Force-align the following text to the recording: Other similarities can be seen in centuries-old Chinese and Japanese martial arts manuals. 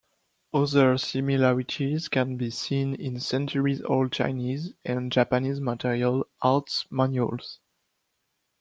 Other 0.51 0.97
similarities 0.97 2.07
can 2.07 2.35
be 2.35 2.49
seen 2.49 2.95
in 2.95 3.19
centuries-old 3.19 4.11
Chinese 4.11 4.73
and 4.83 5.11
Japanese 5.11 5.59
martial 5.59 6.25
arts 6.41 6.87
manuals. 6.89 7.59